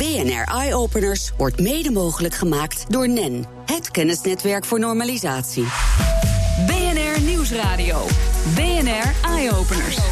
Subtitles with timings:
[0.00, 5.64] BNR Eye Openers wordt mede mogelijk gemaakt door NEN, het kennisnetwerk voor normalisatie.
[6.66, 8.06] BNR Nieuwsradio.
[8.54, 10.09] BNR Eye Openers.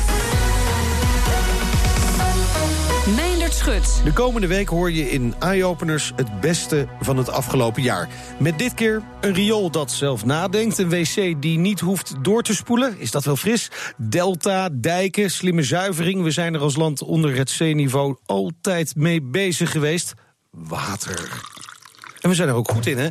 [3.58, 8.08] De komende week hoor je in Eye-Openers het beste van het afgelopen jaar.
[8.38, 10.78] Met dit keer een riool dat zelf nadenkt.
[10.78, 12.98] Een wc die niet hoeft door te spoelen.
[12.98, 13.70] Is dat wel fris?
[13.96, 16.22] Delta, dijken, slimme zuivering.
[16.22, 20.14] We zijn er als land onder het zeeniveau altijd mee bezig geweest.
[20.50, 21.42] Water.
[22.20, 23.08] En we zijn er ook goed in, hè?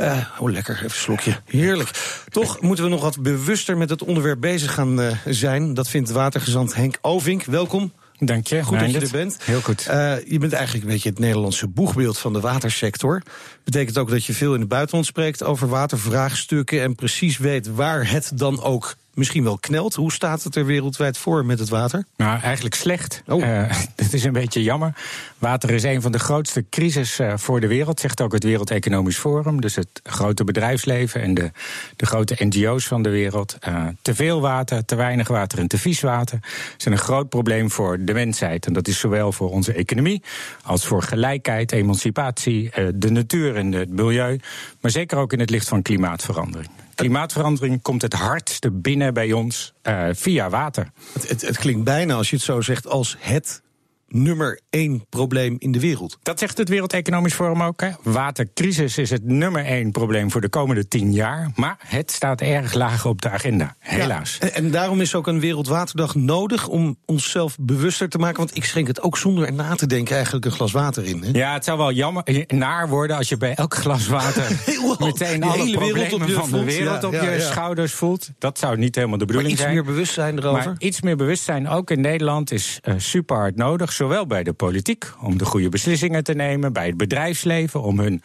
[0.00, 1.40] Uh, oh, lekker, even een slokje.
[1.44, 2.22] Heerlijk.
[2.28, 5.74] Toch moeten we nog wat bewuster met het onderwerp bezig gaan uh, zijn.
[5.74, 7.44] Dat vindt watergezant Henk Ovink.
[7.44, 7.92] Welkom.
[8.18, 8.62] Dank je.
[8.62, 9.36] Goed dat je er bent.
[9.42, 9.86] Heel goed.
[9.88, 13.22] Uh, je bent eigenlijk een beetje het Nederlandse boegbeeld van de watersector.
[13.64, 18.10] Betekent ook dat je veel in het buitenland spreekt over watervraagstukken en precies weet waar
[18.10, 19.94] het dan ook misschien wel knelt.
[19.94, 22.04] Hoe staat het er wereldwijd voor met het water?
[22.16, 23.22] Nou, eigenlijk slecht.
[23.26, 23.44] Oh.
[23.56, 23.62] Uh,
[23.96, 24.94] het is een beetje jammer.
[25.38, 28.70] Water is een van de grootste crisis uh, voor de wereld, zegt ook het Wereld
[28.70, 29.60] Economisch Forum.
[29.60, 31.50] Dus het grote bedrijfsleven en de,
[31.96, 33.56] de grote NGO's van de wereld.
[33.68, 36.38] Uh, te veel water, te weinig water en te vies water
[36.76, 38.66] zijn een groot probleem voor de mensheid.
[38.66, 40.22] En dat is zowel voor onze economie
[40.62, 44.40] als voor gelijkheid, emancipatie, de natuur en het milieu.
[44.80, 46.70] Maar zeker ook in het licht van klimaatverandering.
[46.96, 50.90] Klimaatverandering komt het hardste binnen bij ons uh, via water.
[51.12, 53.62] Het, het, het, klinkt bijna, als je het zo zegt, als het
[54.08, 56.18] nummer één probleem in de wereld.
[56.22, 57.80] Dat zegt het Wereld Economisch Forum ook.
[57.80, 57.90] Hè?
[58.02, 61.50] Watercrisis is het nummer één probleem voor de komende tien jaar.
[61.54, 64.36] Maar het staat erg laag op de agenda, helaas.
[64.40, 68.36] Ja, en, en, daarom is ook een Wereldwaterdag nodig om onszelf bewuster te maken.
[68.36, 71.22] Want ik schenk het ook zonder er na te denken eigenlijk een glas water in.
[71.22, 71.30] Hè?
[71.32, 74.50] Ja, het zou wel jammer, eh, naar worden als je bij elk glas water
[74.98, 78.30] meteen alle problemen van de wereld op je schouders voelt.
[78.38, 79.70] Dat zou niet helemaal de bedoeling zijn.
[79.70, 80.64] iets meer bewustzijn erover.
[80.64, 84.52] Maar iets meer bewustzijn, ook in Nederland, is uh, super hard nodig zowel bij de
[84.52, 88.22] politiek om de goede beslissingen te nemen, bij het bedrijfsleven om hun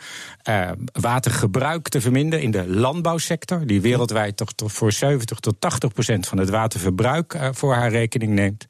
[0.50, 5.93] uh, watergebruik te verminderen in de landbouwsector, die wereldwijd toch, toch voor 70 tot 80
[5.93, 8.65] procent van het waterverbruik uh, voor haar rekening neemt.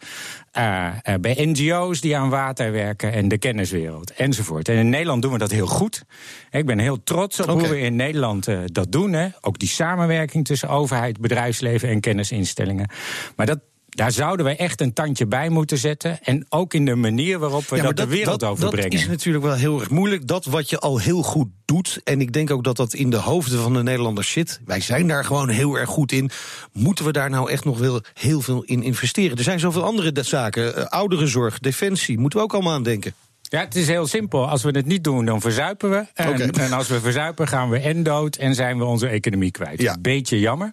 [0.57, 0.89] Uh,
[1.21, 4.69] bij NGO's die aan water werken en de kenniswereld enzovoort.
[4.69, 6.03] En in Nederland doen we dat heel goed.
[6.51, 7.59] Ik ben heel trots op okay.
[7.59, 9.13] hoe we in Nederland dat doen.
[9.13, 9.27] Hè.
[9.41, 12.89] Ook die samenwerking tussen overheid, bedrijfsleven en kennisinstellingen.
[13.35, 13.59] Maar dat,
[13.95, 16.19] daar zouden we echt een tandje bij moeten zetten.
[16.23, 18.89] En ook in de manier waarop we ja, dat, dat, de wereld dat, overbrengen.
[18.89, 20.27] Dat is natuurlijk wel heel erg moeilijk.
[20.27, 22.01] Dat wat je al heel goed doet.
[22.03, 24.59] En ik denk ook dat dat in de hoofden van de Nederlanders zit.
[24.65, 26.29] Wij zijn daar gewoon heel erg goed in.
[26.71, 29.37] Moeten we daar nou echt nog wel heel veel in investeren?
[29.37, 30.79] Er zijn zoveel andere zaken.
[30.79, 32.19] Uh, ouderenzorg, defensie.
[32.19, 33.13] Moeten we ook allemaal aan denken.
[33.51, 34.47] Ja, het is heel simpel.
[34.47, 36.05] Als we het niet doen, dan verzuipen we.
[36.13, 36.47] En, okay.
[36.65, 39.81] en als we verzuipen, gaan we en dood en zijn we onze economie kwijt.
[39.81, 39.97] Ja.
[40.01, 40.71] Beetje jammer.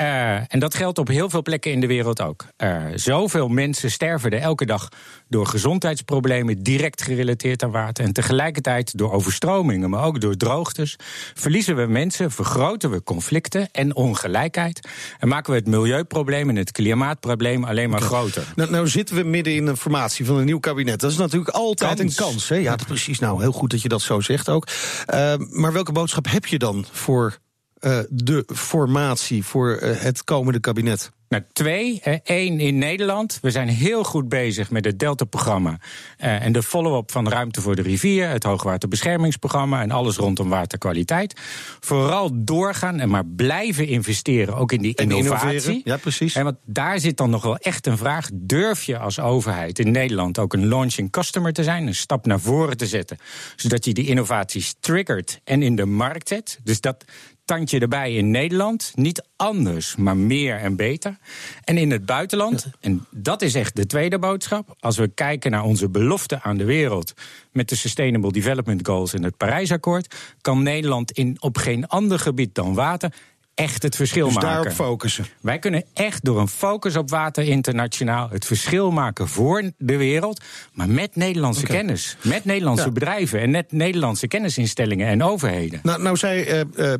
[0.00, 2.46] Uh, en dat geldt op heel veel plekken in de wereld ook.
[2.58, 4.88] Uh, zoveel mensen sterven er elke dag
[5.28, 8.04] door gezondheidsproblemen direct gerelateerd aan water.
[8.04, 10.96] En tegelijkertijd door overstromingen, maar ook door droogtes.
[11.34, 14.88] Verliezen we mensen, vergroten we conflicten en ongelijkheid.
[15.18, 18.18] En maken we het milieuprobleem en het klimaatprobleem alleen maar okay.
[18.18, 18.52] groter.
[18.54, 21.00] Nou, nou zitten we midden in een formatie van een nieuw kabinet.
[21.00, 22.48] Dat is natuurlijk altijd een kans.
[22.48, 22.56] Hè?
[22.56, 23.18] Ja, precies.
[23.18, 24.68] Nou, heel goed dat je dat zo zegt ook.
[25.14, 27.38] Uh, maar welke boodschap heb je dan voor
[27.80, 31.10] uh, de formatie, voor uh, het komende kabinet?
[31.34, 32.00] Nou, twee.
[32.24, 33.38] Eén in Nederland.
[33.42, 35.78] We zijn heel goed bezig met het Delta-programma.
[36.18, 41.40] Uh, en de follow-up van Ruimte voor de Rivier, het Hoogwaterbeschermingsprogramma en alles rondom waterkwaliteit.
[41.80, 45.48] Vooral doorgaan en maar blijven investeren, ook in die en innovatie.
[45.48, 45.80] Innoveren.
[45.84, 46.34] Ja, precies.
[46.34, 48.28] En want daar zit dan nog wel echt een vraag.
[48.32, 52.40] Durf je als overheid in Nederland ook een launching customer te zijn, een stap naar
[52.40, 53.18] voren te zetten,
[53.56, 56.58] zodat je die innovaties triggert en in de markt zet?
[56.62, 57.04] Dus dat,
[57.44, 58.92] tandje erbij in Nederland.
[58.94, 61.18] Niet anders, maar meer en beter.
[61.64, 64.76] En in het buitenland, en dat is echt de tweede boodschap.
[64.80, 67.14] Als we kijken naar onze belofte aan de wereld
[67.52, 72.54] met de Sustainable Development Goals en het Parijsakkoord, kan Nederland in, op geen ander gebied
[72.54, 73.12] dan water
[73.54, 74.50] echt het verschil dus maken.
[74.50, 75.26] daarop focussen.
[75.40, 80.40] Wij kunnen echt door een focus op water internationaal het verschil maken voor de wereld,
[80.72, 81.76] maar met Nederlandse okay.
[81.76, 82.92] kennis, met Nederlandse ja.
[82.92, 85.80] bedrijven en met Nederlandse kennisinstellingen en overheden.
[85.82, 86.94] Nou, nou zei uh, uh,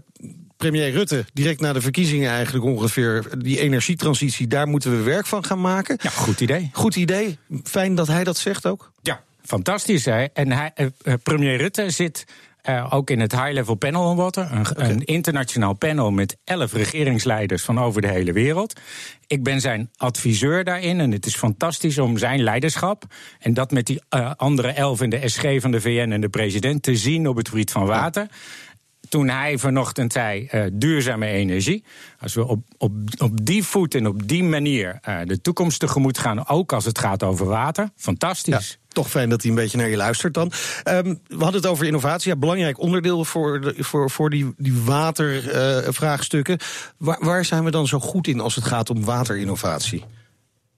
[0.57, 5.45] premier Rutte direct na de verkiezingen eigenlijk ongeveer die energietransitie, daar moeten we werk van
[5.45, 5.99] gaan maken.
[6.03, 6.71] Ja, goed idee.
[6.73, 7.39] Goed idee.
[7.65, 8.93] Fijn dat hij dat zegt ook.
[9.03, 10.05] Ja, fantastisch.
[10.05, 10.25] Hè?
[10.25, 12.25] En hij, uh, premier Rutte zit
[12.69, 14.49] uh, ook in het High Level Panel on Water.
[14.53, 14.91] Een, okay.
[14.91, 18.81] een, internationaal panel met elf regeringsleiders van over de hele wereld.
[19.27, 23.05] Ik ben zijn adviseur daarin en het is fantastisch om zijn leiderschap...
[23.39, 26.29] en dat met die uh, andere elf in de SG van de VN en de
[26.29, 26.83] president...
[26.83, 28.23] te zien op het gebied van water...
[28.23, 28.37] Ja
[29.09, 31.85] toen hij vanochtend zei uh, duurzame energie.
[32.21, 36.19] Als we op, op, op die voet en op die manier uh, de toekomst tegemoet
[36.19, 38.69] gaan, ook als het gaat over water, fantastisch.
[38.71, 38.84] Ja.
[38.95, 40.53] Toch fijn dat hij een beetje naar je luistert dan.
[40.89, 42.31] Um, we hadden het over innovatie.
[42.31, 46.59] Ja, belangrijk onderdeel voor, de, voor, voor die, die watervraagstukken.
[46.61, 50.05] Uh, waar, waar zijn we dan zo goed in als het gaat om waterinnovatie?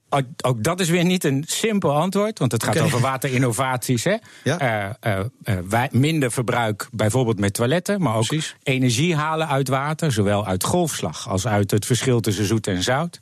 [0.08, 4.04] Ook, dat is weer niet een simpel antwoord, want het gaat over waterinnovaties.
[4.04, 4.16] Hè?
[4.44, 4.96] Ja.
[5.04, 8.56] Uh, uh, minder verbruik bijvoorbeeld met toiletten, maar ook Precies.
[8.62, 13.18] energie halen uit water, zowel uit golfslag als uit het verschil tussen zoet en zout.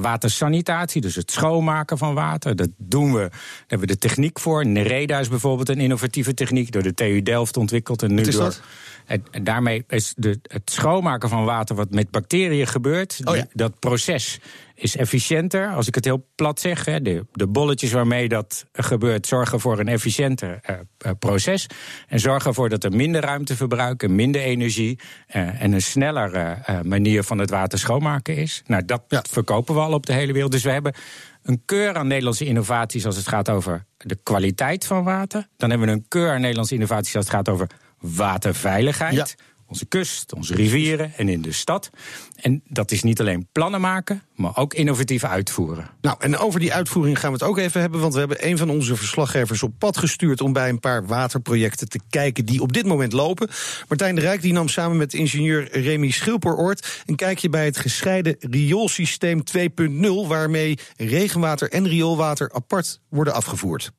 [0.00, 3.20] watersanitatie, dus het schoonmaken van water, dat doen we.
[3.20, 4.66] Daar hebben we de techniek voor.
[4.66, 8.32] Nereda is bijvoorbeeld een innovatieve techniek door de TU Delft ontwikkeld en nu door.
[8.32, 8.60] Dat?
[9.06, 13.46] En, daarmee is de, het schoonmaken van water wat met bacteriën gebeurt, oh ja.
[13.52, 14.40] dat proces
[14.74, 15.68] is efficiënter.
[15.68, 19.88] Als ik het heel plat zeg, de, de bolletjes waarmee dat gebeurt zorgen voor een
[19.88, 21.66] efficiënter uh, proces.
[22.08, 24.98] En zorgen ervoor dat er minder ruimteverbruik en minder energie
[25.36, 28.62] uh, en een snellere manier van het water schoonmaken is.
[28.66, 30.52] Nou, dat verkopen we al op de hele wereld.
[30.52, 30.94] Dus we hebben
[31.42, 35.48] een keur aan Nederlandse innovaties als het gaat over de kwaliteit van water.
[35.56, 37.66] Dan hebben we een keur aan Nederlandse innovaties als het gaat over
[38.02, 39.36] waterveiligheid
[39.72, 41.90] onze kust, onze rivieren en in de stad.
[42.36, 45.88] En dat is niet alleen plannen maken, maar ook innovatief uitvoeren.
[46.00, 48.00] Nou, en over die uitvoering gaan we het ook even hebben.
[48.00, 51.88] Want we hebben een van onze verslaggevers op pad gestuurd om bij een paar waterprojecten
[51.88, 53.48] te kijken die op dit moment lopen.
[53.88, 58.36] Martijn de Rijk die nam samen met ingenieur Remy Schilperoort een kijkje bij het gescheiden
[58.40, 63.92] rioolsysteem 2.0, waarmee regenwater en rioolwater apart worden afgevoerd.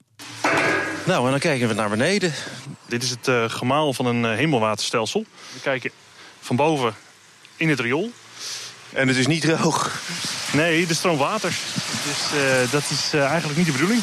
[1.05, 2.33] Nou, en dan kijken we naar beneden.
[2.85, 5.25] Dit is het uh, gemaal van een uh, hemelwaterstelsel.
[5.53, 5.91] We kijken
[6.39, 6.95] van boven
[7.55, 8.11] in het riool.
[8.93, 10.01] En het is niet droog.
[10.53, 11.49] Nee, er stroomt water.
[12.05, 14.01] Dus uh, dat is eigenlijk niet de bedoeling.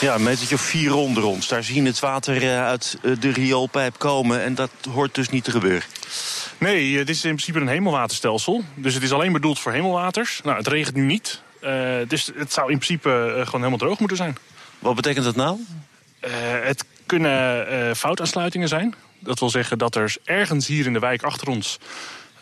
[0.00, 1.48] Ja, een metertje of vier onder ons.
[1.48, 4.42] Daar zien het water uit de rioolpijp komen.
[4.42, 5.88] En dat hoort dus niet te gebeuren.
[6.58, 8.64] Nee, dit is in principe een hemelwaterstelsel.
[8.74, 10.40] Dus het is alleen bedoeld voor hemelwaters.
[10.44, 11.42] Nou, het regent nu niet.
[12.08, 14.36] dus het zou in principe gewoon helemaal droog moeten zijn.
[14.78, 15.58] Wat betekent dat nou?
[16.26, 16.30] Uh,
[16.62, 18.94] het kunnen uh, foutaansluitingen zijn.
[19.18, 21.78] Dat wil zeggen dat er ergens hier in de wijk achter ons...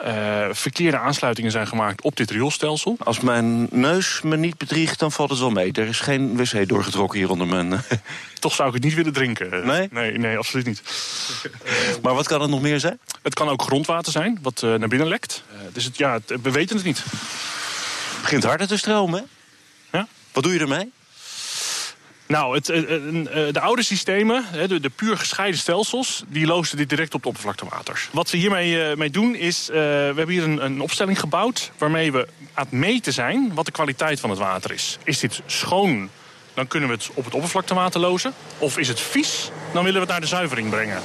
[0.06, 2.96] Uh, verkeerde aansluitingen zijn gemaakt op dit rioolstelsel.
[2.98, 5.72] Als mijn neus me niet bedriegt, dan valt het wel mee.
[5.72, 7.80] Er is geen wc doorgetrokken hier onder mijn...
[8.38, 9.66] Toch zou ik het niet willen drinken.
[9.66, 9.88] Nee?
[9.90, 10.82] Nee, nee absoluut niet.
[12.02, 12.98] maar wat kan het nog meer zijn?
[13.22, 15.44] Het kan ook grondwater zijn, wat naar binnen lekt.
[15.72, 17.04] dus het, ja, we weten het niet.
[17.04, 19.28] Het begint harder te stromen,
[19.92, 20.08] Ja.
[20.32, 20.92] Wat doe je ermee?
[22.32, 22.82] Nou, het, eh,
[23.52, 28.08] de oude systemen, de, puur gescheiden stelsels, die loosden dit direct op de oppervlaktewater.
[28.12, 32.28] Wat we hiermee mee doen is, we hebben hier een, een, opstelling gebouwd waarmee we
[32.54, 34.98] aan het meten zijn wat de kwaliteit van het water is.
[35.04, 36.10] Is dit schoon,
[36.54, 38.32] dan kunnen we het op het oppervlaktewater lozen.
[38.58, 41.00] Of is het vies, dan willen we het naar de zuivering brengen.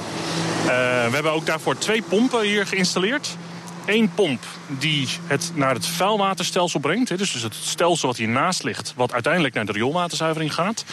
[0.66, 3.38] we hebben ook daarvoor twee pompen hier geïnstalleerd
[3.88, 7.18] één pomp die het naar het vuilwaterstelsel brengt.
[7.18, 10.86] Dus het stelsel wat hiernaast ligt, wat uiteindelijk naar de rioolwaterzuivering gaat.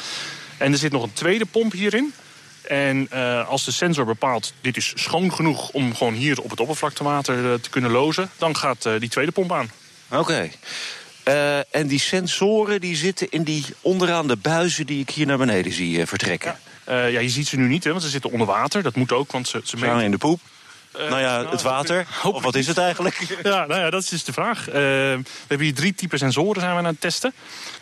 [0.58, 2.14] En er zit nog een tweede pomp hierin.
[2.62, 6.60] En uh, als de sensor bepaalt, dit is schoon genoeg om gewoon hier op het
[6.60, 9.70] oppervlaktewater uh, te kunnen lozen, dan gaat uh, die tweede pomp aan.
[10.10, 10.50] Oké.
[11.24, 11.64] Okay.
[11.70, 15.72] en die sensoren die zitten in die onderaan de buizen die ik hier naar beneden
[15.72, 16.58] zie vertrekken.
[16.86, 17.06] Ja.
[17.06, 18.82] ja, je ziet ze nu niet, hè, want ze zitten onder water.
[18.82, 20.00] Dat moet ook, want ze, ze meten...
[20.00, 20.40] in de poep.
[20.98, 22.06] Uh, nou ja, het water.
[22.22, 23.16] Of wat is het eigenlijk?
[23.42, 24.68] Ja, nou ja, dat is dus de vraag.
[24.68, 27.34] Uh, we hebben hier drie typen sensoren zijn we aan het testen.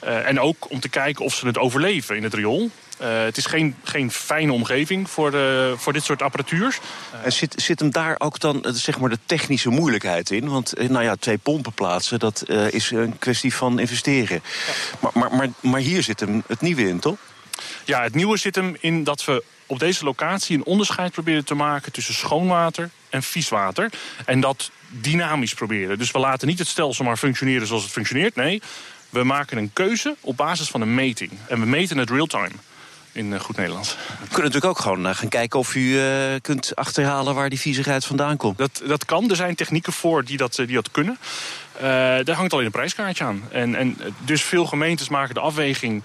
[0.04, 2.70] Uh, en ook om te kijken of ze het overleven in het riool.
[2.98, 6.78] het is geen, geen fijne omgeving voor, de, voor dit soort apparatuur.
[7.22, 10.48] En zit, zit hem daar ook dan zeg maar de technische moeilijkheid in?
[10.48, 14.42] Want nou ja, twee pompen plaatsen, dat is een kwestie van investeren.
[14.66, 14.72] Ja.
[15.00, 17.16] Maar, maar, maar, maar hier zit hem het nieuwe in, toch?
[17.84, 21.55] Ja, het nieuwe zit hem in dat we op deze locatie een onderscheid proberen te
[21.55, 23.91] maken tussen schoonwater en vieswater.
[24.24, 25.98] En dat dynamisch proberen.
[25.98, 28.34] Dus we laten niet het stelsel maar functioneren zoals het functioneert.
[28.34, 28.62] Nee,
[29.10, 31.31] we maken een keuze op basis van een meting.
[31.48, 32.50] En we meten het real-time.
[33.12, 33.96] In eh, goed Nederlands.
[33.96, 37.60] We kunnen natuurlijk ook gewoon uh, gaan kijken of u uh, kunt achterhalen waar die
[37.60, 38.58] viezigheid vandaan komt.
[38.58, 39.31] Dat, dat kan.
[39.31, 41.19] Er zijn technieken voor die dat, die dat kunnen.
[42.24, 43.43] daar hangt alleen een prijskaartje aan.
[43.50, 46.02] En, en dus veel gemeentes maken de afweging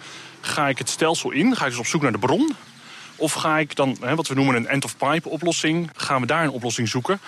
[0.48, 1.56] Ga ik het stelsel in?
[1.56, 2.56] Ga ik dus op zoek naar de bron?
[3.18, 5.90] Of ga ik dan, hè, wat we noemen een end-of-pipe oplossing...
[5.96, 7.20] gaan we daar een oplossing zoeken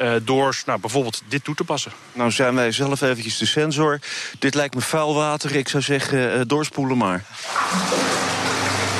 [0.00, 1.92] uh, door nou, bijvoorbeeld dit toe te passen.
[2.12, 3.98] Nou zijn wij zelf eventjes de sensor.
[4.38, 5.56] Dit lijkt me vuil water.
[5.56, 7.24] Ik zou zeggen, uh, doorspoelen maar.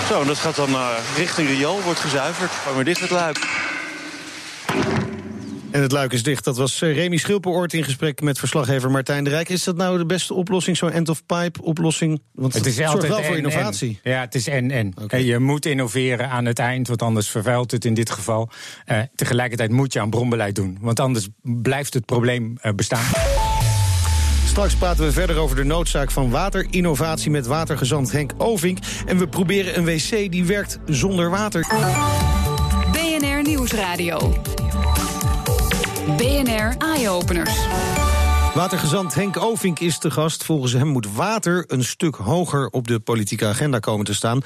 [0.08, 2.50] Zo, dat gaat dan uh, richting riool, wordt gezuiverd.
[2.64, 3.38] Gaan we dicht het luik.
[5.72, 6.44] En het luik is dicht.
[6.44, 9.48] Dat was eh, Remy Schilperoort in gesprek met verslaggever Martijn de Rijk.
[9.48, 12.22] Is dat nou de beste oplossing, zo'n end-of-pipe oplossing?
[12.32, 14.00] Want het is het altijd wel voor innovatie.
[14.02, 14.92] Ja, het is en-en.
[15.02, 15.22] Okay.
[15.22, 18.48] Je moet innoveren aan het eind, want anders vervuilt het in dit geval.
[18.86, 23.04] Uh, tegelijkertijd moet je aan bronbeleid doen, want anders blijft het probleem uh, bestaan.
[24.46, 28.78] Straks praten we verder over de noodzaak van waterinnovatie met watergezant Henk Ovink.
[29.06, 31.66] En we proberen een wc die werkt zonder water.
[32.92, 34.40] BNR Nieuwsradio.
[36.06, 37.66] BNR Eye-Openers.
[38.54, 40.44] Watergezant Henk Ovink is te gast.
[40.44, 44.40] Volgens hem moet water een stuk hoger op de politieke agenda komen te staan.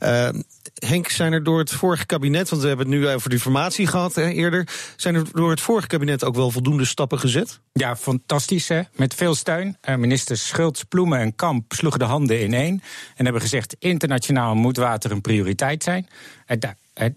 [0.00, 0.28] Uh,
[0.74, 3.86] Henk, zijn er door het vorige kabinet, want we hebben het nu over de formatie
[3.86, 7.60] gehad hè, eerder, zijn er door het vorige kabinet ook wel voldoende stappen gezet?
[7.72, 8.82] Ja, fantastisch hè.
[8.92, 9.76] Met veel steun.
[9.88, 12.82] Uh, ministers Schultz, Ploemen en Kamp sloegen de handen ineen
[13.16, 16.08] en hebben gezegd: internationaal moet water een prioriteit zijn.
[16.46, 16.56] Uh,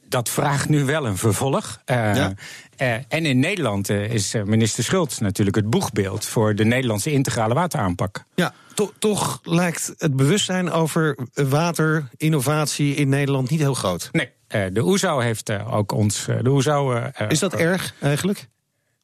[0.07, 1.81] dat vraagt nu wel een vervolg.
[1.85, 2.33] Ja?
[2.77, 7.53] uh, en in Nederland uh, is minister Schultz natuurlijk het boegbeeld voor de Nederlandse integrale
[7.53, 8.23] wateraanpak.
[8.35, 14.09] Ja, to toch lijkt het bewustzijn over waterinnovatie in Nederland niet heel groot.
[14.11, 14.29] Nee,
[14.71, 16.25] de OESO heeft ook ons.
[16.25, 18.47] de OESO, is dat erg eigenlijk?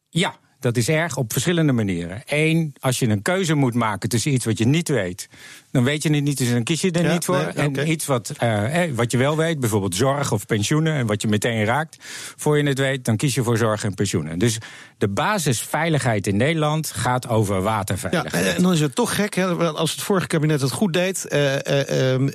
[0.09, 2.21] Ja, dat is erg op verschillende manieren.
[2.25, 5.29] Eén, als je een keuze moet maken tussen iets wat je niet weet,
[5.71, 7.37] dan weet je het niet, dus dan kies je er ja, niet voor.
[7.37, 7.85] Nee, en okay.
[7.85, 11.65] iets wat, uh, wat je wel weet, bijvoorbeeld zorg of pensioenen, en wat je meteen
[11.65, 11.97] raakt,
[12.35, 14.39] voor je het weet, dan kies je voor zorg en pensioenen.
[14.39, 14.57] Dus
[14.97, 18.45] de basisveiligheid in Nederland gaat over waterveiligheid.
[18.45, 21.25] Ja, en dan is het toch gek, hè, als het vorige kabinet het goed deed,
[21.29, 22.29] uh, uh,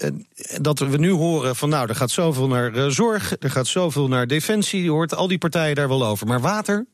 [0.61, 4.27] dat we nu horen van nou, er gaat zoveel naar zorg, er gaat zoveel naar
[4.27, 6.27] defensie, je hoort al die partijen daar wel over.
[6.27, 6.87] Maar water,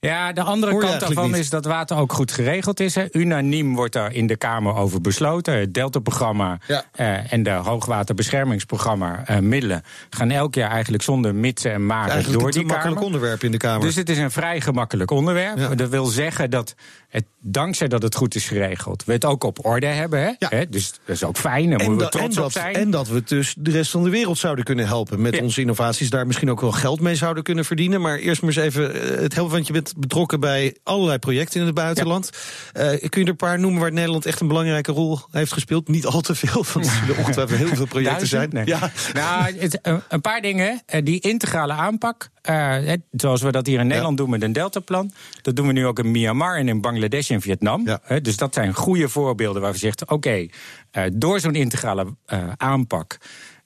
[0.00, 2.94] ja, de andere kant daarvan is dat water ook goed geregeld is.
[2.94, 3.04] Hè.
[3.12, 5.58] Unaniem wordt daar in de Kamer over besloten.
[5.58, 6.84] Het Delta-programma ja.
[6.96, 12.50] uh, en de hoogwaterbeschermingsprogramma uh, middelen gaan elk jaar eigenlijk zonder mitsen en maren door
[12.50, 13.80] die een makkelijk onderwerp in de Kamer.
[13.80, 15.58] Dus het is een vrij gemakkelijk onderwerp.
[15.58, 15.74] Ja.
[15.74, 16.74] Dat wil zeggen dat
[17.08, 20.20] het, dankzij dat het goed is geregeld, we het ook op orde hebben.
[20.20, 20.32] Hè?
[20.38, 20.64] Ja.
[20.68, 22.74] Dus dat is ook fijn, daar moeten we trots op zijn.
[22.74, 26.10] En dat we dus de rest van de wereld zouden kunnen helpen met onze innovaties.
[26.10, 28.00] Daar misschien ook wel geld mee zouden kunnen verdienen.
[28.00, 28.82] Maar eerst maar eens even
[29.22, 32.30] het helpen, want je bent betrokken bij allerlei projecten in het buitenland.
[32.72, 32.92] Ja.
[32.92, 35.88] Uh, kun je er een paar noemen waar Nederland echt een belangrijke rol heeft gespeeld?
[35.88, 38.48] Niet al te veel, want er zullen ongetwijfeld heel veel projecten zijn.
[38.52, 38.66] Nee.
[38.66, 38.90] Ja.
[39.12, 39.78] Nou, het,
[40.08, 40.82] een paar dingen.
[40.86, 42.76] Eh, die integrale aanpak, uh,
[43.10, 44.24] zoals we dat hier in Nederland ja.
[44.24, 45.12] doen met een Deltaplan.
[45.42, 47.86] Dat doen we nu ook in Myanmar en in Bangladesh en Vietnam.
[47.86, 48.20] Ja.
[48.20, 50.50] Dus dat zijn goede voorbeelden waar we zeggen: oké, okay,
[50.92, 52.06] uh, door zo'n integrale
[52.56, 53.18] aanpak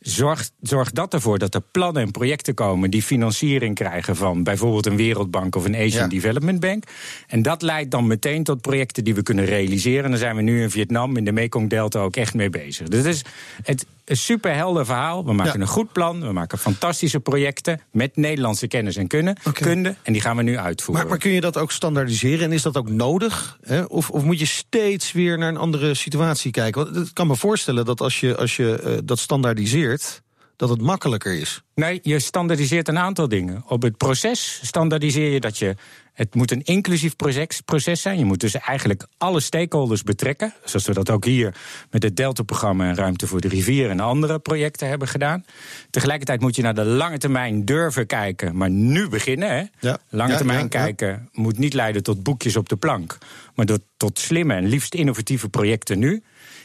[0.05, 4.87] Zorg, zorg dat ervoor dat er plannen en projecten komen die financiering krijgen van bijvoorbeeld
[4.87, 6.09] een Wereldbank of een Asian ja.
[6.09, 6.85] Development Bank.
[7.27, 10.05] En dat leidt dan meteen tot projecten die we kunnen realiseren.
[10.05, 12.89] En daar zijn we nu in Vietnam, in de Mekong Delta ook echt mee bezig.
[12.89, 13.23] Dus
[13.63, 15.25] het, een superhelder verhaal.
[15.25, 15.61] We maken ja.
[15.61, 19.53] een goed plan, we maken fantastische projecten met Nederlandse kennis en kunnen, okay.
[19.53, 19.95] kunde.
[20.03, 21.05] En die gaan we nu uitvoeren.
[21.05, 23.59] Maar, maar, kun je dat ook standaardiseren en is dat ook nodig?
[23.63, 23.83] Hè?
[23.83, 26.85] Of, of, moet je steeds weer naar een andere situatie kijken?
[26.85, 30.23] Want ik kan me voorstellen dat als je, als je uh, dat standaardiseert
[30.57, 31.63] dat het makkelijker is.
[31.75, 33.65] Nee, je standaardiseert een aantal dingen.
[33.67, 35.75] Op het proces standaardiseer je dat je.
[36.13, 38.19] Het moet een inclusief proces, proces zijn.
[38.19, 40.55] Je moet dus eigenlijk alle stakeholders betrekken.
[40.65, 41.55] Zoals we dat ook hier
[41.91, 45.45] met het Delta-programma en Ruimte voor de Rivier en andere projecten hebben gedaan.
[45.91, 49.49] Tegelijkertijd moet je naar de lange termijn durven kijken, maar nu beginnen.
[49.49, 49.63] Hè?
[49.81, 49.99] Ja.
[50.09, 53.19] Lange ja, termijn ja, kijken moet niet leiden tot boekjes op de plank,
[53.55, 56.23] maar tot slimme en liefst innovatieve projecten nu.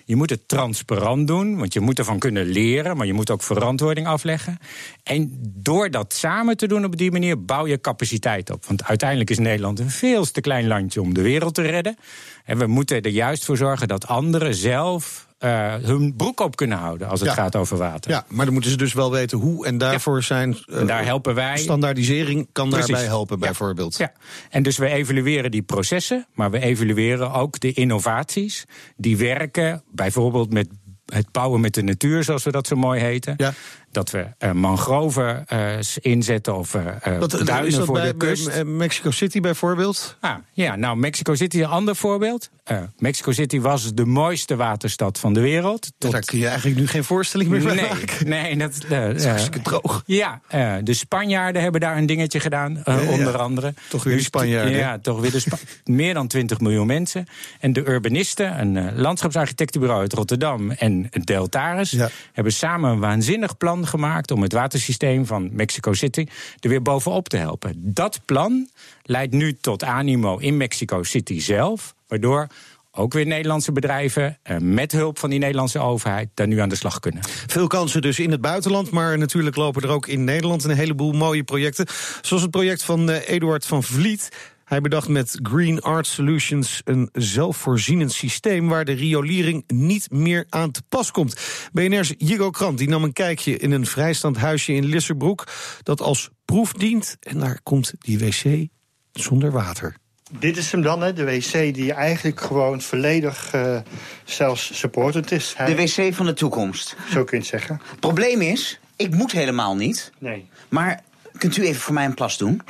[0.10, 3.44] Je moet het transparant doen, want je moet ervan kunnen leren, maar je moet ook
[3.44, 4.58] verantwoording afleggen.
[5.04, 8.66] En door dat samen te doen op die manier bouw je capaciteit op.
[8.66, 11.98] Want uiteindelijk is Nederland een veel te klein landje om de wereld te redden.
[12.46, 16.78] En we moeten er juist voor zorgen dat anderen zelf uh, hun broek op kunnen
[16.78, 17.36] houden als het ja.
[17.36, 18.12] gaat over water.
[18.12, 20.22] Ja, maar dan moeten ze dus wel weten hoe en daarvoor ja.
[20.22, 20.58] zijn.
[20.66, 21.58] Uh, en daar helpen wij.
[21.58, 22.88] Standaardisering kan Precies.
[22.88, 23.98] daarbij helpen, bijvoorbeeld.
[23.98, 24.12] Ja,
[24.50, 28.66] en dus we evalueren die processen, maar we evalueren ook de innovaties
[28.98, 30.68] die werken, bijvoorbeeld met
[31.06, 33.34] het bouwen met de natuur, zoals we dat zo mooi heten.
[33.38, 33.54] Ja.
[33.92, 36.84] Dat we uh, mangroven uh, inzetten of uh,
[37.20, 38.46] dat, duinen is dat voor bij, de kust.
[38.46, 40.18] Bij Mexico City bijvoorbeeld?
[40.20, 42.50] Ah, ja, nou, Mexico City een ander voorbeeld.
[42.98, 45.92] Mexico City was de mooiste waterstad van de wereld.
[45.98, 46.12] Tot...
[46.12, 48.30] Daar kun je eigenlijk nu geen voorstelling meer van nee, maken.
[48.30, 50.04] Nee, dat, dat is hartstikke droog.
[50.06, 50.42] Ja,
[50.84, 53.74] de Spanjaarden hebben daar een dingetje gedaan, ja, onder andere.
[53.90, 54.76] Toch weer de Spanjaarden.
[54.76, 57.26] Ja, toch weer de Spa Meer dan 20 miljoen mensen.
[57.60, 62.10] En de urbanisten, een landschapsarchitectenbureau uit Rotterdam en Deltaris, ja.
[62.34, 66.28] hebben samen een waanzinnig plan gemaakt om het watersysteem van Mexico City
[66.60, 67.94] er weer bovenop te helpen.
[67.94, 68.70] Dat plan
[69.04, 72.48] leidt nu tot animo in Mexico City zelf, waardoor
[72.92, 76.76] ook weer Nederlandse bedrijven eh, met hulp van die Nederlandse overheid daar nu aan de
[76.76, 77.24] slag kunnen.
[77.48, 81.12] Veel kansen dus in het buitenland, maar natuurlijk lopen er ook in Nederland een heleboel
[81.12, 81.86] mooie projecten.
[82.22, 84.30] Zoals het project van uh, Eduard van Vliet.
[84.70, 90.72] Hij bedacht met Green Art Solutions een zelfvoorzienend systeem waar de riolering niet meer aan
[90.72, 91.42] te pas komt.
[91.72, 95.48] BNR's Jigo Krant die nam een kijkje in een vrijstand huisje in Lisserbroek
[95.84, 98.68] dat als proef dient en daar komt die wc
[99.12, 99.96] zonder water.
[100.40, 103.80] Dit is hem dan, hè, de wc die eigenlijk gewoon volledig uh,
[104.24, 105.56] zelfs supported is.
[105.66, 106.96] De wc van de toekomst.
[107.12, 107.82] Zo kun je het zeggen.
[108.00, 110.12] Probleem is, ik moet helemaal niet.
[110.20, 110.50] Nee.
[110.68, 111.04] Maar
[111.38, 112.62] kunt u even voor mij een plas doen?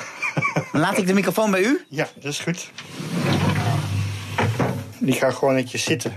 [0.72, 1.86] Dan laat ik de microfoon bij u.
[1.90, 2.72] Ja, dat is goed.
[5.00, 6.14] Die gaat gewoon netjes zitten.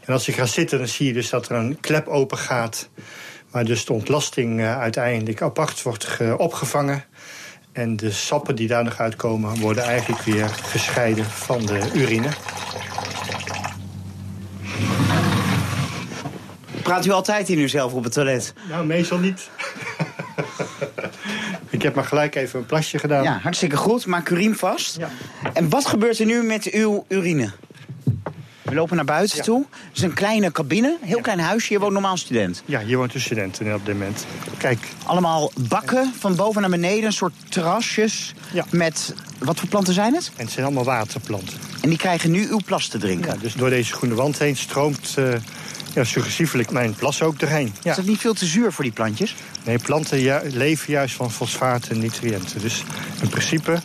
[0.00, 2.88] En als je gaat zitten, dan zie je dus dat er een klep open gaat.
[3.50, 7.04] Waar dus de ontlasting uh, uiteindelijk apart wordt opgevangen.
[7.72, 12.28] En de sappen die daar nog uitkomen, worden eigenlijk weer gescheiden van de urine.
[16.82, 18.54] Praat u altijd in uzelf op het toilet?
[18.68, 19.50] Nou, meestal niet.
[21.86, 23.22] Heb maar gelijk even een plasje gedaan.
[23.22, 24.06] Ja, hartstikke goed.
[24.06, 24.96] Maak uw riem vast.
[24.96, 25.08] Ja.
[25.52, 27.50] En wat gebeurt er nu met uw urine?
[28.62, 29.64] We lopen naar buiten toe.
[29.70, 31.72] Het is een kleine cabine, heel klein huisje.
[31.72, 32.62] Je woont normaal student.
[32.64, 34.26] Ja, hier woont een student op dit moment.
[34.58, 34.78] Kijk.
[35.04, 38.34] Allemaal bakken van boven naar beneden, een soort terrasjes.
[38.52, 38.64] Ja.
[38.70, 40.30] Met, wat voor planten zijn het?
[40.36, 41.58] En het zijn allemaal waterplanten.
[41.80, 43.32] En die krijgen nu uw plas te drinken?
[43.32, 45.34] Ja, dus door deze groene wand heen stroomt uh,
[45.96, 47.74] ja, suggestiefelijk mijn plas ook erheen.
[47.82, 47.90] Ja.
[47.90, 49.34] Is dat niet veel te zuur voor die plantjes?
[49.64, 52.60] Nee, planten ja, leven juist van fosfaat en nutriënten.
[52.60, 52.84] Dus
[53.22, 53.80] in principe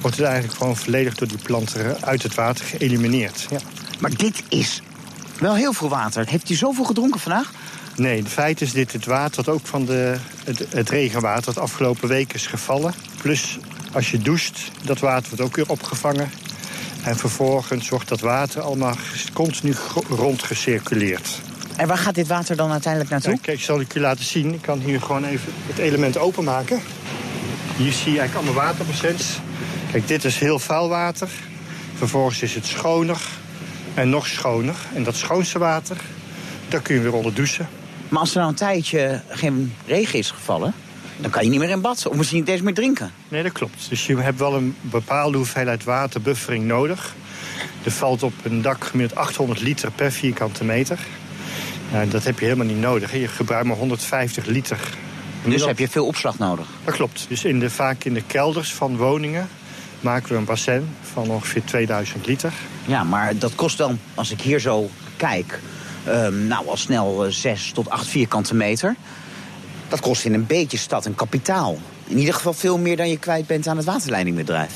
[0.00, 3.46] wordt het eigenlijk gewoon volledig door die planten uit het water geëlimineerd.
[3.50, 3.58] Ja.
[3.98, 4.82] Maar dit is
[5.38, 6.26] wel heel veel water.
[6.28, 7.50] Heeft u zoveel gedronken vandaag?
[7.96, 11.58] Nee, in feite is dit het water dat ook van de, het, het regenwater dat
[11.58, 12.94] afgelopen week is gevallen.
[13.22, 13.58] Plus
[13.92, 16.30] als je doucht, dat water wordt ook weer opgevangen.
[17.02, 18.96] En vervolgens wordt dat water allemaal
[19.32, 19.74] continu
[20.08, 21.40] rondgecirculeerd.
[21.76, 23.38] En waar gaat dit water dan uiteindelijk naartoe?
[23.40, 24.54] kijk, zal ik je laten zien.
[24.54, 26.80] Ik kan hier gewoon even het element openmaken.
[27.76, 29.38] Hier zie je eigenlijk allemaal waterpercents.
[29.90, 31.28] Kijk, dit is heel vuil water.
[31.94, 33.20] Vervolgens is het schoner
[33.94, 34.74] en nog schoner.
[34.94, 35.96] En dat schoonste water,
[36.68, 37.68] daar kun je weer onder douchen.
[38.08, 40.74] Maar als er nou een tijdje geen regen is gevallen...
[41.16, 43.12] dan kan je niet meer in bad, of misschien niet eens meer drinken.
[43.28, 43.88] Nee, dat klopt.
[43.88, 47.14] Dus je hebt wel een bepaalde hoeveelheid waterbuffering nodig.
[47.84, 50.98] Er valt op een dak gemiddeld 800 liter per vierkante meter.
[51.92, 53.12] Nou, dat heb je helemaal niet nodig.
[53.12, 54.78] Je gebruikt maar 150 liter.
[55.44, 56.66] Dus heb je veel opslag nodig?
[56.84, 57.26] Dat klopt.
[57.28, 59.48] Dus in de, vaak in de kelders van woningen
[60.00, 62.52] maken we een bassin van ongeveer 2000 liter.
[62.86, 65.60] Ja, maar dat kost dan, als ik hier zo kijk,
[66.08, 68.96] um, nou al snel 6 tot 8 vierkante meter.
[69.92, 71.78] Dat kost in een beetje stad een kapitaal.
[72.06, 74.72] In ieder geval veel meer dan je kwijt bent aan het waterleidingbedrijf.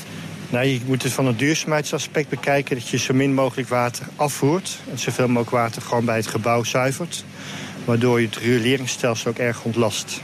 [0.49, 2.75] Nou, je moet het van het duurzaamheidsaspect bekijken...
[2.75, 4.79] dat je zo min mogelijk water afvoert...
[4.91, 7.23] en zoveel mogelijk water gewoon bij het gebouw zuivert...
[7.85, 10.19] waardoor je het rioleringsstelsel ook erg ontlast.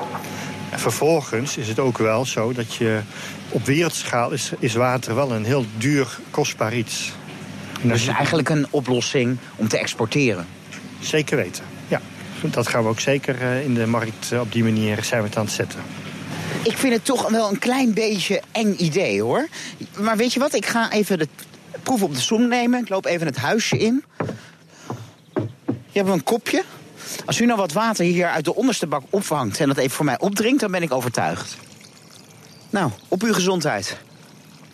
[0.70, 3.00] En vervolgens is het ook wel zo dat je
[3.50, 7.12] op wereldschaal is, is water wel een heel duur, kostbaar iets.
[7.82, 10.48] Dus eigenlijk een oplossing om te exporteren?
[11.00, 11.73] Zeker weten.
[12.52, 15.28] Dat gaan we ook zeker eh, in de markt eh, op die manier zijn we
[15.28, 15.80] het aan het zetten.
[16.64, 19.48] Ik vind het toch wel een klein beetje eng idee, hoor.
[19.98, 21.28] Maar weet je wat, ik ga even de
[21.84, 22.82] proef op de som nemen.
[22.82, 24.04] Ik loop even het huisje in.
[25.66, 26.64] Hier hebben we een kopje.
[27.26, 29.60] Als u nou wat water hier uit de onderste bak opvangt...
[29.60, 31.58] en dat even voor mij opdrinkt, dan ben ik overtuigd.
[32.70, 33.98] Nou, op uw gezondheid.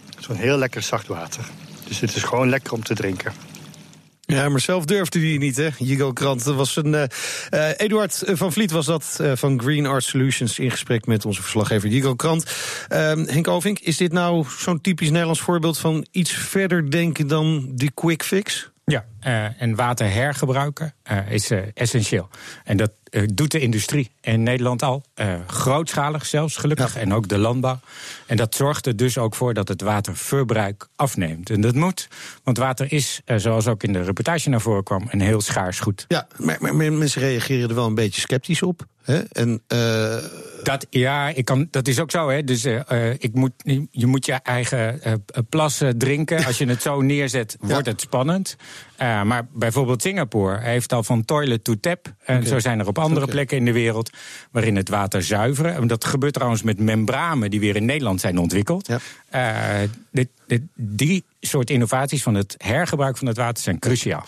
[0.10, 1.50] Het is een heel lekker zacht water.
[1.88, 3.34] Dus het is gewoon lekker om te drinken.
[4.36, 5.70] Ja, maar zelf durfde hij niet, hè?
[5.78, 6.44] Jigo Krant.
[6.44, 7.04] Dat was een, uh,
[7.78, 10.60] Eduard van Vliet was dat uh, van Green Art Solutions...
[10.60, 12.46] in gesprek met onze verslaggever Jigo Krant.
[13.26, 15.78] Henk Ovink, is dit nou zo'n typisch Nederlands voorbeeld...
[15.78, 18.72] van iets verder denken dan die quick fix?
[18.86, 22.30] Ja, uh, en water hergebruiken uh, is uh, essentieel.
[22.64, 22.92] En dat
[23.34, 25.04] doet de industrie in Nederland al.
[25.48, 26.96] grootschalig zelfs, gelukkig.
[26.96, 27.80] En ook de landbouw.
[28.26, 31.50] En dat zorgt er dus ook voor dat het waterverbruik afneemt.
[31.50, 32.08] En dat moet,
[32.44, 36.06] want water is, zoals ook in de reportage naar voren kwam, een heel schaars goed.
[36.08, 38.86] Ja, maar, maar mensen reageren er wel een beetje sceptisch op.
[39.02, 39.20] Hè?
[39.20, 39.62] En,
[40.64, 42.30] dat, ja, ik kan, dat is ook zo.
[42.30, 42.44] Hè?
[42.44, 42.66] Dus
[43.18, 43.54] ik moet,
[43.92, 45.14] je moet je eigen uh,
[45.50, 46.46] plas drinken.
[46.46, 48.56] Als je het zo neerzet, wordt het spannend.
[49.00, 52.14] Maar bijvoorbeeld Singapore heeft al van toilet to tap.
[52.24, 52.48] En okay.
[52.48, 53.34] zo zijn er op andere okay.
[53.34, 54.10] plekken in de wereld
[54.52, 55.76] waarin het water zuiveren.
[55.76, 58.90] En dat gebeurt trouwens met membranen die weer in Nederland zijn ontwikkeld.
[59.32, 59.88] Ja.
[60.12, 64.24] Dit, dit, die soort innovaties van het hergebruik van het water zijn cruciaal.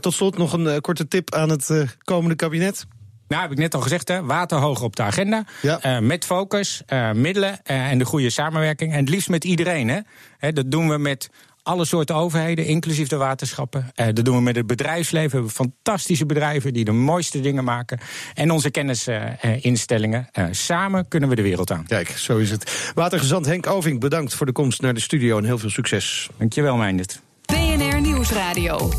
[0.00, 2.86] tot slot nog een korte tip aan het komende kabinet.
[3.32, 5.44] Nou, heb ik net al gezegd, hè, water hoog op de agenda.
[5.62, 5.84] Ja.
[5.86, 8.92] Uh, met focus, uh, middelen uh, en de goede samenwerking.
[8.92, 9.88] En het liefst met iedereen.
[9.88, 10.00] Hè.
[10.38, 11.30] Hè, dat doen we met
[11.62, 13.90] alle soorten overheden, inclusief de waterschappen.
[13.94, 15.30] dat doen we met het bedrijfsleven.
[15.30, 18.00] We hebben fantastische bedrijven die de mooiste dingen maken.
[18.34, 20.28] En onze kennisinstellingen.
[20.50, 21.86] samen kunnen we de wereld aan.
[21.86, 22.90] Kijk, zo is het.
[22.94, 26.28] Watergezant Henk Oving, bedankt voor de komst naar de studio en heel veel succes.
[26.38, 27.20] Dankjewel, Meindert.
[27.42, 28.92] BNR Nieuwsradio.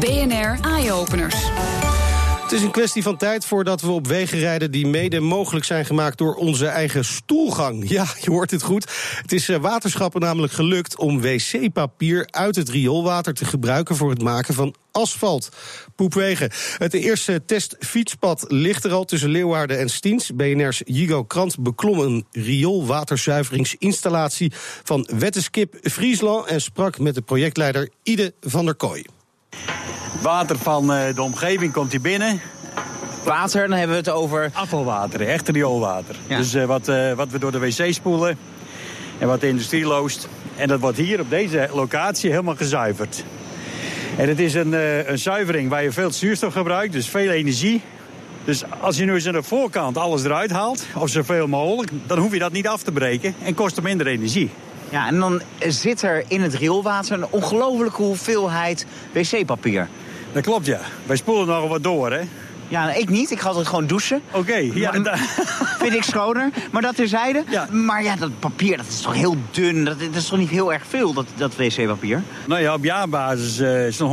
[0.00, 1.50] BNR Eye Openers.
[2.44, 5.84] Het is een kwestie van tijd voordat we op wegen rijden die mede mogelijk zijn
[5.84, 7.88] gemaakt door onze eigen stoelgang.
[7.88, 8.92] Ja, je hoort het goed.
[9.22, 14.22] Het is eh, waterschappen namelijk gelukt om wc-papier uit het rioolwater te gebruiken voor het
[14.22, 15.48] maken van asfalt.
[15.96, 16.50] Poepwegen.
[16.78, 20.30] Het eerste testfietspad ligt er al tussen Leeuwarden en Stiens.
[20.34, 24.52] BNR's Jigo Krant beklom een rioolwaterzuiveringsinstallatie
[24.82, 29.04] van Wetteskip Friesland en sprak met de projectleider Ide van der Kooi.
[30.24, 32.40] Water van eh, de omgeving komt hier binnen.
[33.24, 34.50] Water, dan hebben we het over...
[34.52, 36.16] Afvalwater, echt rioolwater.
[36.26, 36.36] Ja.
[36.36, 38.38] Dus eh, wat, eh, wat we door de wc spoelen
[39.18, 40.28] en wat de industrie loost.
[40.56, 43.24] En dat wordt hier op deze locatie helemaal gezuiverd.
[44.16, 44.72] En het is een,
[45.10, 47.82] een zuivering waar je veel zuurstof gebruikt, dus veel energie.
[48.44, 51.90] Dus als je nu eens aan de voorkant alles eruit haalt, of zoveel mogelijk...
[52.06, 54.50] dan hoef je dat niet af te breken en kost het minder energie.
[54.88, 59.88] Ja, en dan zit er in het rioolwater een ongelofelijke hoeveelheid wc-papier.
[60.34, 60.80] Dat klopt, ja.
[61.06, 62.20] Wij spoelen nog wat door, hè.
[62.68, 63.30] Ja, ik niet.
[63.30, 64.22] Ik ga altijd gewoon douchen.
[64.32, 65.16] Oké, ja, en da-
[65.80, 66.50] Vind ik schoner.
[66.72, 67.44] Maar dat terzijde.
[67.50, 67.68] Ja.
[67.70, 69.84] Maar ja, dat papier, dat is toch heel dun.
[69.84, 72.22] Dat, dat is toch niet heel erg veel, dat, dat wc-papier?
[72.46, 74.08] Nou ja, op jaarbasis eh, is het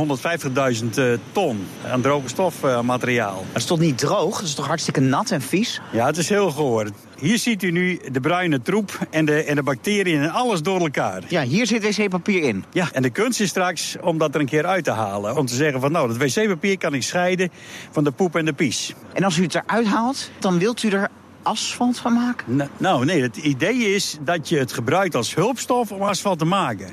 [0.82, 3.44] 150.000 eh, ton aan droge stofmateriaal.
[3.52, 4.36] Dat is toch niet droog?
[4.38, 5.80] Dat is toch hartstikke nat en vies?
[5.92, 6.90] ja, het is heel gehoord.
[7.22, 10.80] Hier ziet u nu de bruine troep en de, en de bacteriën en alles door
[10.80, 11.22] elkaar.
[11.28, 12.64] Ja, hier zit wc-papier in.
[12.72, 15.36] Ja, en de kunst is straks om dat er een keer uit te halen.
[15.36, 17.50] Om te zeggen van nou, dat wc-papier kan ik scheiden
[17.90, 18.94] van de poep en de pies.
[19.12, 21.08] En als u het eruit haalt, dan wilt u er
[21.42, 22.56] asfalt van maken?
[22.56, 26.44] N- Nou, nee, het idee is dat je het gebruikt als hulpstof om asfalt te
[26.44, 26.88] maken.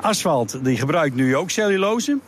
[0.00, 2.18] Asfalt, die gebruikt nu ook cellulose.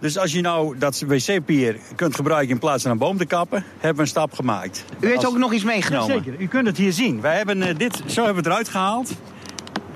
[0.00, 3.64] Dus als je nou dat wc-papier kunt gebruiken in plaats van een boom te kappen,
[3.72, 4.84] hebben we een stap gemaakt.
[5.00, 6.22] U heeft Als- ook nog iets meegenomen.
[6.22, 7.20] Zeker, u kunt het hier zien.
[7.20, 9.12] Wij hebben eh, dit, zo hebben we het eruit gehaald.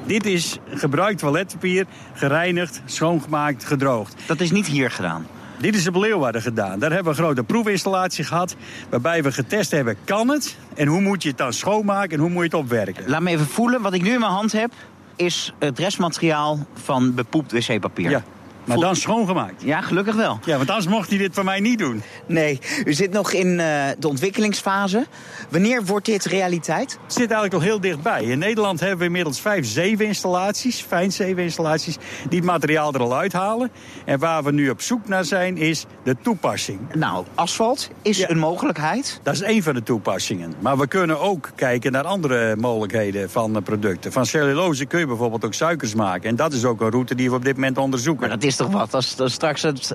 [0.06, 4.14] Dit is gebruikt toiletpapier, gereinigd, schoongemaakt, gedroogd.
[4.26, 5.26] Dat is niet hier gedaan.
[5.58, 6.78] Dit is op Leeuwarden gedaan.
[6.78, 8.56] Daar hebben we een grote proefinstallatie gehad.
[8.88, 10.56] Waarbij we getest hebben, kan het?
[10.74, 13.04] En hoe moet je het dan schoonmaken en hoe moet je het opwerken?
[13.06, 13.82] Laat me even voelen.
[13.82, 14.72] Wat ik nu in mijn hand heb,
[15.16, 18.10] is het restmateriaal van bepoept wc-papier.
[18.10, 18.22] Ja,
[18.64, 19.62] maar dan schoongemaakt.
[19.62, 20.38] Ja, gelukkig wel.
[20.44, 22.02] Ja, want anders mocht hij dit van mij niet doen.
[22.26, 23.66] Nee, u zit nog in eh,
[23.98, 25.06] de ontwikkelingsfase.
[25.50, 26.90] Wanneer wordt dit realiteit?
[27.02, 28.22] Het zit eigenlijk al heel dichtbij.
[28.24, 31.96] In Nederland hebben we inmiddels vijf zeeweninstallaties, fijnzeeweninstallaties,
[32.28, 33.70] die het materiaal er al uithalen.
[34.04, 36.78] En waar we nu op zoek naar zijn, is de toepassing.
[36.94, 38.30] Nou, asfalt is Ja.
[38.30, 39.20] een mogelijkheid.
[39.22, 40.54] Dat is één van de toepassingen.
[40.60, 44.12] Maar we kunnen ook kijken naar andere mogelijkheden van eh, producten.
[44.12, 46.28] Van cellulose kun je bijvoorbeeld ook suikers maken.
[46.28, 48.28] En dat is ook een route die we op dit moment onderzoeken.
[48.28, 48.94] Maar dat is toch wat?
[48.94, 49.94] Als, als straks het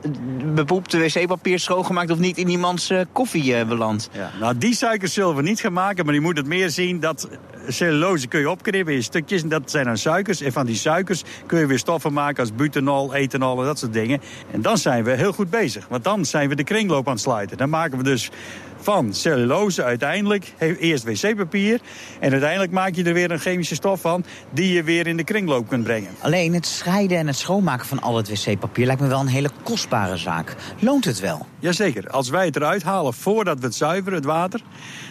[0.54, 4.10] bepoepte wc-papier schoongemaakt of niet in iemands eh, koffie eh, belandt.
[4.40, 7.28] Nou, die suikers zullen we niet gaan maken, maar je moet het meer zien dat
[7.68, 10.42] cellulose kun je opknippen in stukjes en dat zijn dan suikers.
[10.42, 13.94] En van die suikers kun je weer stoffen maken als butanol, ethanol en dat soort
[13.94, 14.22] dingen.
[14.52, 17.22] En dan zijn we heel goed bezig, want dan zijn we de kringloop aan het
[17.22, 17.58] sluiten.
[17.58, 18.30] Dan maken we dus
[18.80, 21.80] van cellulose uiteindelijk eerst wc-papier
[22.20, 25.24] en uiteindelijk maak je er weer een chemische stof van die je weer in de
[25.24, 26.10] kringloop kunt brengen.
[26.20, 29.50] Alleen het scheiden en het schoonmaken van al het wc-papier lijkt me wel een hele
[29.64, 30.56] kostbare zaak.
[30.80, 31.46] Loont het wel?
[31.60, 34.62] Jazeker, als wij het eruit halen voordat we het zuiveren, het water...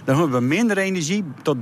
[0.05, 1.57] dan hebben we minder energie, tot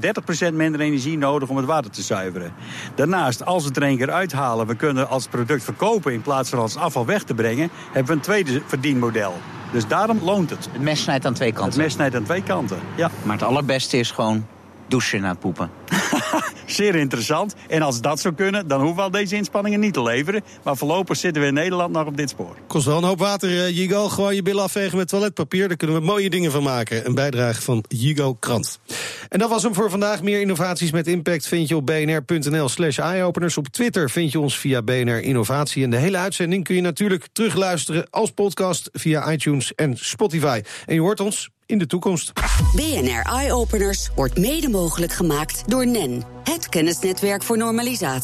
[0.51, 2.53] 30% minder energie nodig om het water te zuiveren.
[2.95, 4.67] Daarnaast, als we het er één keer uithalen...
[4.67, 7.71] we kunnen als product verkopen in plaats van als afval weg te brengen...
[7.85, 9.35] hebben we een tweede verdienmodel.
[9.73, 10.69] Dus daarom loont het.
[10.73, 11.81] Het mes snijdt aan twee Het kanten.
[11.81, 12.79] mes snijdt aan twee kanten.
[12.97, 14.47] Ja, Maar het allerbeste is gewoon
[14.89, 15.71] douchen na het poepen.
[16.67, 17.55] zeer interessant.
[17.69, 20.45] En als dat zou kunnen, dan hoeven we al deze inspanningen niet te leveren.
[20.65, 22.57] Maar voorlopig zitten we in Nederland nog op dit spoor.
[22.67, 24.09] Kost wel een hoop water, eh, Jigo.
[24.09, 25.69] Gewoon je billen afvegen met toiletpapier.
[25.69, 27.07] Daar kunnen we mooie dingen van maken.
[27.07, 28.79] Een bijdrage van Jigo Krant.
[29.29, 30.23] En dat was hem voor vandaag.
[30.23, 33.57] Meer innovaties met impact vind je op bnr.nl slash eyeopeners.
[33.57, 35.85] Op Twitter vind je ons via BNR Innovatie.
[35.85, 40.63] En de hele uitzending kun je natuurlijk terugluisteren als podcast via iTunes en Spotify.
[40.87, 42.33] En je hoort ons in de toekomst.
[42.75, 48.23] BNR Eye Openers wordt mede mogelijk gemaakt door NEN, het kennisnetwerk voor normalisatie.